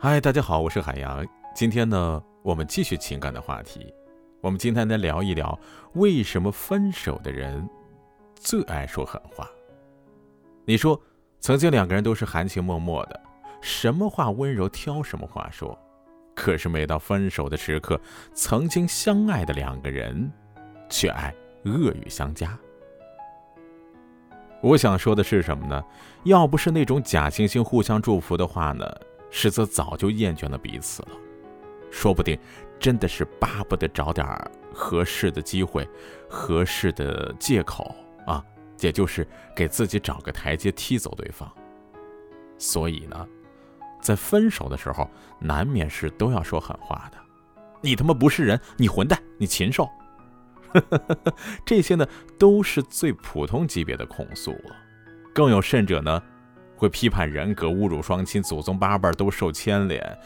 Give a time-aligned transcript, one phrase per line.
[0.00, 1.26] 嗨，大家好，我是海洋。
[1.52, 3.92] 今天呢，我们继续情感的话题。
[4.40, 5.58] 我们今天来聊一聊，
[5.94, 7.68] 为什么分手的人
[8.36, 9.44] 最爱说狠话？
[10.64, 11.00] 你说，
[11.40, 13.20] 曾经两个人都是含情脉脉的，
[13.60, 15.76] 什么话温柔挑什么话说。
[16.32, 18.00] 可是每到分手的时刻，
[18.34, 20.30] 曾经相爱的两个人，
[20.88, 21.34] 却爱
[21.64, 22.56] 恶语相加。
[24.60, 25.84] 我想说的是什么呢？
[26.22, 28.88] 要不是那种假惺惺互相祝福的话呢？
[29.30, 31.08] 实则早就厌倦了彼此了，
[31.90, 32.38] 说不定
[32.78, 34.26] 真的是巴不得找点
[34.72, 35.88] 合适的机会、
[36.28, 37.94] 合适的借口
[38.26, 38.44] 啊，
[38.80, 41.50] 也就是给自己找个台阶踢走对方。
[42.56, 43.28] 所以呢，
[44.00, 47.18] 在分手的时候，难免是都要说狠话的。
[47.80, 49.88] 你他妈不是人，你混蛋，你禽兽，
[51.64, 52.06] 这些呢
[52.38, 54.76] 都是最普通级别的控诉了。
[55.34, 56.22] 更有甚者呢。
[56.78, 60.18] 会批判人格、侮辱双亲、祖宗八辈都受牵连，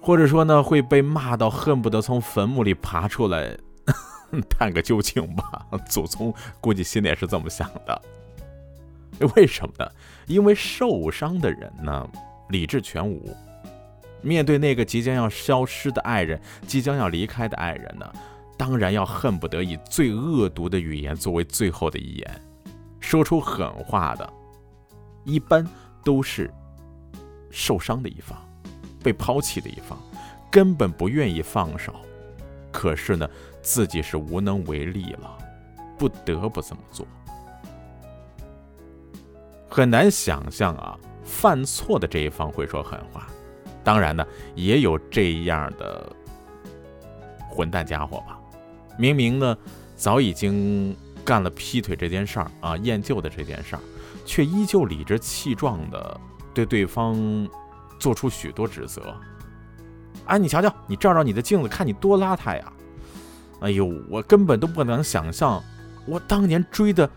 [0.00, 3.54] 或者说呢会被骂到恨不得从坟墓里爬出来
[4.48, 5.66] 探个究竟吧。
[5.88, 8.02] 祖宗估计心里也是这么想的。
[9.34, 9.90] 为什么呢？
[10.28, 12.08] 因为受伤的人呢
[12.48, 13.36] 理智全无，
[14.22, 18.10] 面对那个即将要消失的爱人、即将要离开的爱人呢，
[18.56, 22.42] 当然要恨不得以最恶毒的语言作为最后的遗言，
[23.00, 24.32] 说出狠话的。
[25.24, 25.66] 一般
[26.04, 26.50] 都是
[27.50, 28.38] 受伤的一方，
[29.02, 29.98] 被抛弃的一方，
[30.50, 31.94] 根本不愿意放手，
[32.72, 33.28] 可是呢，
[33.62, 35.38] 自己是无能为力了，
[35.98, 37.06] 不得不这么做。
[39.68, 43.28] 很难想象啊，犯错的这一方会说狠话。
[43.84, 46.14] 当然呢，也有这样的
[47.48, 48.38] 混蛋家伙吧，
[48.98, 49.56] 明明呢
[49.96, 53.82] 早已经干了劈腿这件事儿啊，厌旧的这件事儿。
[54.24, 56.20] 却依旧理直气壮地
[56.52, 57.48] 对对方
[57.98, 59.14] 做出许多指责。
[60.26, 62.72] 哎，你瞧瞧，你照照你的镜子，看你多邋遢呀！
[63.60, 65.62] 哎呦，我根本都不能想象，
[66.06, 67.08] 我当年追的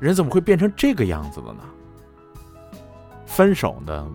[0.00, 1.60] 人怎么会变成这个样子的呢？
[3.26, 4.08] 分手呢，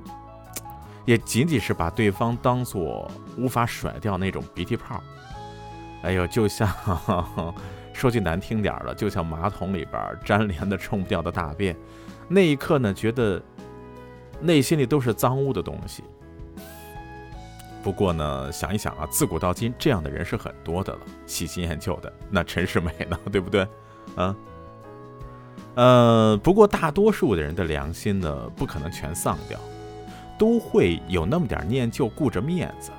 [1.06, 5.02] 也仅仅是把对方当做无法甩掉那种鼻涕泡。
[6.02, 6.68] 哎呦，就像
[7.94, 11.76] 说句难听点的，就像马桶里边粘连的冲不掉的大便。
[12.28, 13.42] 那一刻呢，觉得
[14.42, 16.04] 内心里都是脏污的东西。
[17.84, 22.12] 不过呢，想一想啊，自古到今这样的人是很多的了，喜新厌旧的。
[22.30, 23.68] 那陈世美呢，对不对？
[24.16, 24.36] 啊，
[25.76, 29.60] 呃，不过大多数的人的良心呢，不可能全丧掉，
[30.40, 32.90] 都会有那么点念旧，顾着面子。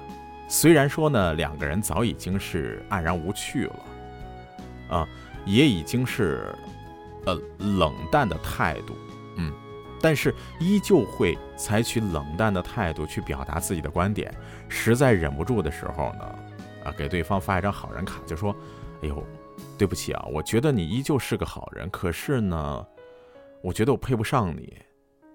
[0.49, 3.77] 虽然说呢，两个人早已经是黯然无趣了，
[4.89, 5.09] 啊，
[5.45, 6.55] 也已经是
[7.27, 7.35] 呃
[7.79, 8.95] 冷淡的态度。
[9.37, 9.53] 嗯，
[10.01, 14.33] 但是依旧会采取冷淡的态度去表达自己的观点。
[14.69, 16.39] 实在忍不住的时候呢，
[16.85, 18.55] 啊，给对方发一张好人卡，就说
[19.03, 19.25] ：“哎呦，
[19.79, 22.87] 对不起啊，我觉得你依旧是个好人，可是呢，
[23.63, 24.77] 我觉得我配不上你，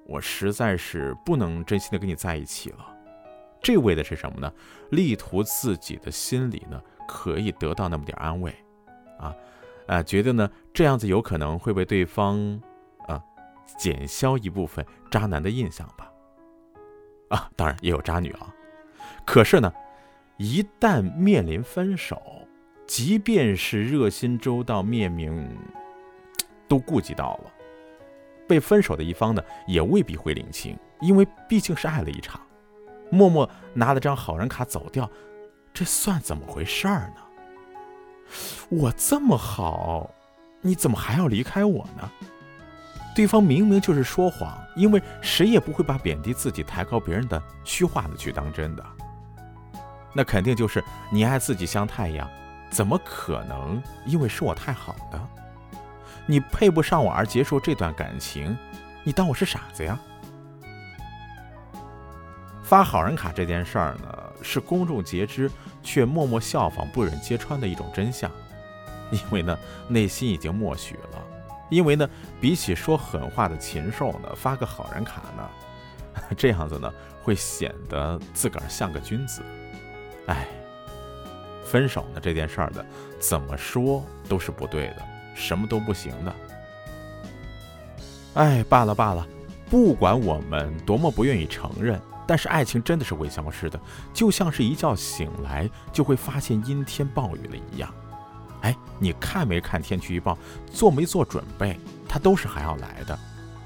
[0.06, 2.96] 我实在是不能真心的跟你在一起了。”
[3.62, 4.50] 这为的是什么呢？
[4.92, 8.56] 力图自己的心里呢可以得到那么点安慰，
[9.19, 9.35] 啊，
[9.88, 12.59] 啊，觉得呢这样子有可能会被对方。
[13.07, 13.24] 啊
[13.78, 16.12] 减消一部分渣男的印象吧，
[17.29, 18.53] 啊，当然也有渣女啊。
[19.24, 19.72] 可是呢，
[20.38, 22.19] 一旦面临分手，
[22.88, 25.56] 即便是热心周到、面明
[26.68, 27.52] 都顾及到了，
[28.47, 32.41] 被分手的一方呢，也未必会领情，因为毕竟是爱了一场，
[33.12, 35.08] 默默拿了张好人卡走掉，
[35.72, 37.22] 这算怎么回事儿呢？
[38.69, 40.09] 我这么好，
[40.62, 42.09] 你怎么还要离开我呢？
[43.16, 48.85] 对方明明就是说谎，因为谁也不会把贬低自己、抬高别人的虚话的去当真的。
[50.13, 52.29] 那肯定就是你爱自己像太阳，
[52.69, 55.28] 怎么可能因为是我太好呢？
[56.25, 58.56] 你配不上我而结束这段感情，
[59.03, 59.99] 你当我是傻子呀？
[62.64, 65.50] 发好人卡这件事儿呢，是公众皆知
[65.84, 68.30] 却默默效仿、不忍揭穿的一种真相，
[69.12, 69.58] 因为呢，
[69.88, 71.24] 内心已经默许了。
[71.70, 72.09] 因为呢，
[72.41, 75.50] 比起说狠话的禽兽呢，发个好人卡呢，
[76.36, 76.91] 这样子呢，
[77.22, 79.44] 会显得自个儿像个君子。
[80.26, 80.47] 哎，
[81.64, 82.84] 分手呢这件事儿的，
[83.20, 85.03] 怎么说都是不对的，
[85.35, 86.35] 什么都不行的。
[88.34, 89.28] 哎，罢了罢了，
[89.70, 93.79] 不管我们多么不愿意承认，但是爱情真的是会消失的，
[94.14, 97.91] 就像是一觉醒来就会发现阴天暴雨了一样。
[98.61, 100.37] 哎，你看没看天气预报？
[100.72, 101.79] 做没做准备？
[102.08, 103.17] 它都是还要来的。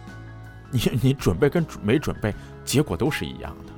[0.72, 2.34] 你你准备跟没准备，
[2.64, 3.74] 结果都是一样的。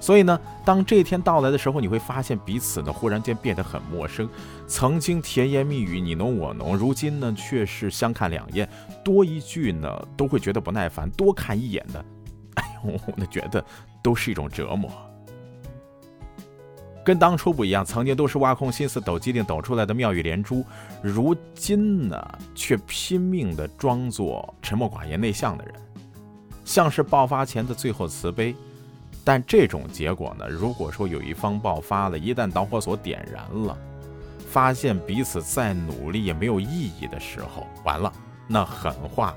[0.00, 4.28] 所以呢，当这一天到来的时候，你会发现彼此呢忽然间变得很陌生。
[4.66, 8.68] 曾经甜言蜜语你侬我侬，如今呢却是相看两厌，
[9.04, 12.04] 多一句呢都会觉得不耐烦，多看一眼的，
[13.16, 13.64] 那觉得
[14.02, 14.90] 都是一种折磨。
[17.04, 20.64] 跟当初不一样，曾经都是挖空心思抖机灵抖出来的妙语连珠，
[21.02, 25.74] 如今呢却拼命的装作沉默寡言内向的人，
[26.64, 28.54] 像是爆发前的最后慈悲。
[29.22, 30.46] 但这种结果呢？
[30.48, 33.76] 如果说有一方爆发了，一旦导火索点燃了，
[34.50, 38.12] 发现彼此再努力也没有意义的时候，完了，
[38.46, 39.34] 那狠话，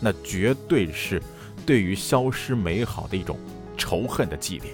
[0.00, 1.22] 那绝对是
[1.64, 3.38] 对于消失美好的一种
[3.76, 4.66] 仇恨的祭奠。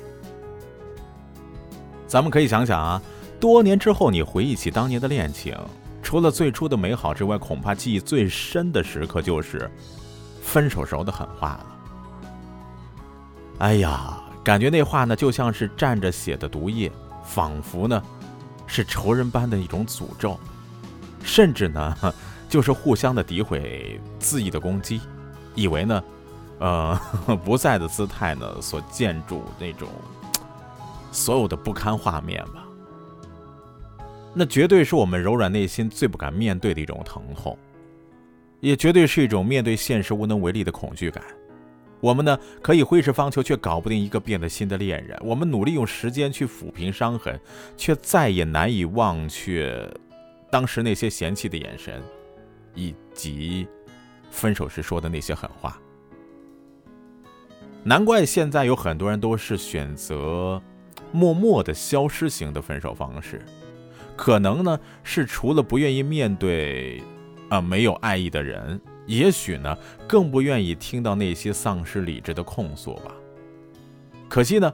[2.07, 3.01] 咱们可以想想啊，
[3.39, 5.57] 多年之后你回忆起当年的恋情，
[6.03, 9.71] 除了最初的美好之外，恐怕记忆最深的时刻就是
[10.43, 11.67] 分手时候的狠话了。
[13.59, 14.23] 哎呀！
[14.45, 16.91] 感觉那话呢，就像是蘸着血的毒液，
[17.23, 18.03] 仿佛呢，
[18.67, 20.41] 是仇人般的一种诅咒，
[21.23, 22.15] 甚至呢，
[22.49, 25.03] 就是互相的诋毁、恣意的攻击，
[25.55, 26.03] 以为呢，
[26.59, 26.99] 呃，
[27.45, 29.89] 不在的姿态呢，所建筑那种
[31.13, 32.65] 所有的不堪画面吧。
[34.35, 37.57] 那绝对是我们柔软内心最不敢面对的一种疼痛，
[38.61, 41.25] 也绝对是一种面对现实无能为力的恐惧感。
[42.01, 45.19] 我们呢，可以挥斥方遒，却搞不定一个变得新的恋人。
[45.25, 47.41] 我们努力用时间去抚平伤痕，
[47.77, 49.85] 却再也难以忘却
[50.51, 52.01] 当时那些嫌弃的眼神，
[52.75, 53.67] 以及
[54.31, 55.77] 分手时说的那些狠话。
[57.89, 60.61] 难怪现在有很多人都是选择
[61.11, 63.41] 默默的消失型的分手方式，
[64.15, 67.03] 可能呢是除了不愿意面对
[67.49, 68.79] 啊没有爱意的人。
[69.07, 69.75] 也许呢，
[70.07, 73.11] 更不愿意听到那些丧失理智的控诉吧。
[74.29, 74.71] 可惜呢，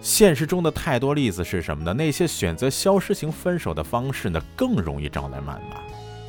[0.00, 1.92] 现实中的太多例子是什么呢？
[1.92, 5.80] 那些选择消失型分手的方式呢，更容易招来谩骂，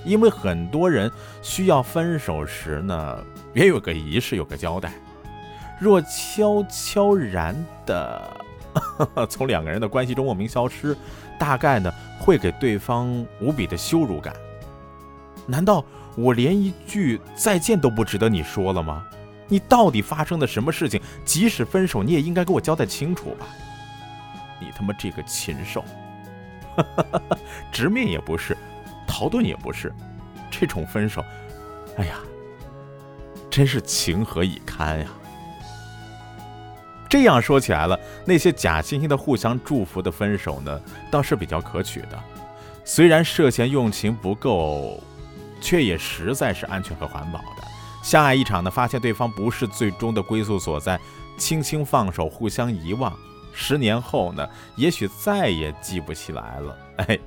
[0.04, 1.12] 因为很多人
[1.44, 3.24] 需要分手时呢，
[3.54, 4.92] 也有个仪式，有个交代。
[5.84, 7.54] 若悄悄然
[7.86, 8.42] 的
[9.30, 10.96] 从两个人的关系中莫名消失，
[11.38, 14.34] 大概呢，会给对方无比的羞辱感。
[15.46, 15.84] 难道？
[16.16, 19.04] 我连一句再见都不值得你说了吗？
[19.48, 21.02] 你到底发生了什么事情？
[21.26, 23.48] 即使分手，你也应该给我交代清楚吧！
[24.62, 25.84] 你他妈这个禽兽，
[27.74, 28.56] 直面也不是，
[29.08, 29.92] 逃遁也不是，
[30.52, 31.26] 这种分手，
[31.98, 32.20] 哎呀，
[33.50, 35.08] 真是情何以堪呀！
[37.13, 40.81] 这样说起来了，那些假惺惺的互相祝福的分手呢，
[41.12, 42.19] 倒是比较可取的，
[42.83, 45.00] 虽然涉嫌用情不够。
[45.62, 47.63] 却也实在是安全和环保的。
[48.04, 51.00] 相爱一场呢，发现对方不是最终的归宿所在，
[51.38, 53.13] 轻轻放手，互相遗忘。
[53.54, 56.77] 十年后呢，也许再也记不起来了。
[57.07, 57.19] 哎，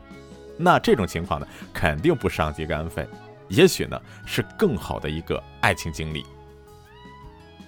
[0.58, 3.06] 那这种情况呢，肯定不伤及肝肺，
[3.48, 6.26] 也许呢，是更好的一个爱情经历。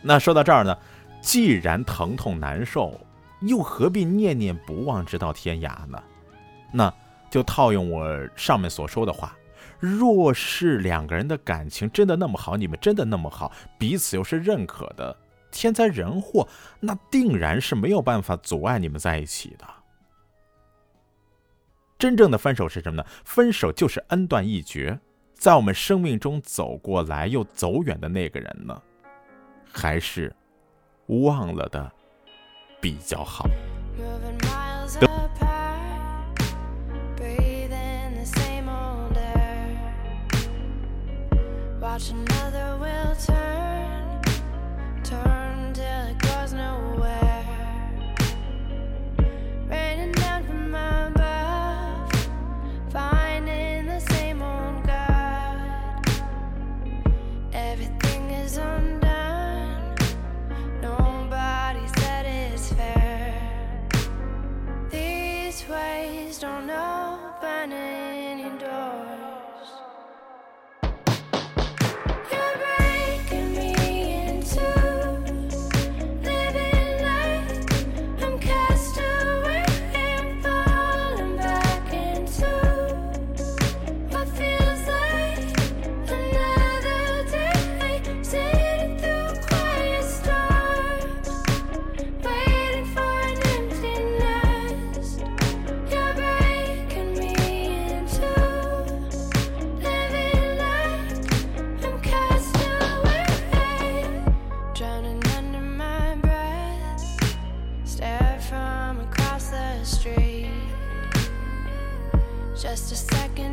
[0.02, 0.76] 那说到这儿呢，
[1.20, 2.98] 既然疼痛难受，
[3.40, 6.02] 又何必念念不忘直到天涯呢？
[6.72, 6.92] 那
[7.30, 9.36] 就套用我上面所说的话。
[9.78, 15.16] 若是两个人的感情真的那么好，你们真的那么好，彼此又是认可的，
[15.52, 16.48] 天灾人祸
[16.80, 19.64] 那定然是没有办法阻碍你们在一起的。
[21.96, 23.08] 真正的分手是什么呢？
[23.25, 24.98] 分手就是恩断义绝，
[25.34, 28.82] 在我们生命中走过来又走远的那个人呢，
[29.70, 30.34] 还是
[31.08, 31.90] 忘了的
[32.80, 33.48] 比较好。
[41.98, 42.67] watch another
[65.58, 66.88] was raised on a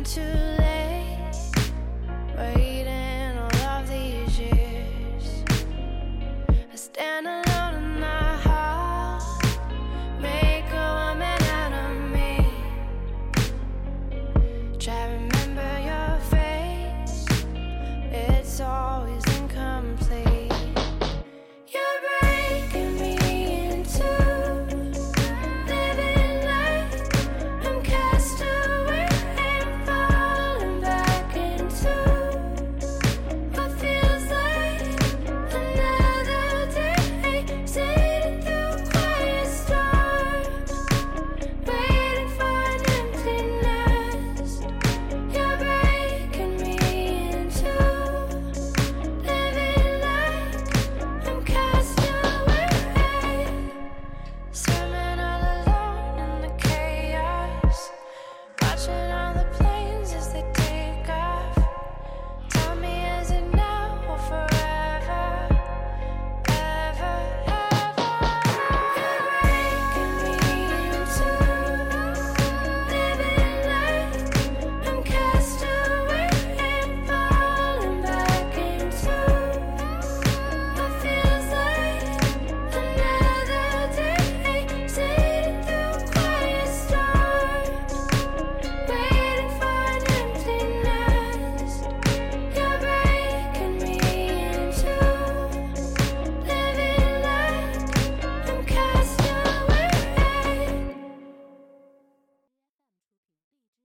[0.06, 0.55] to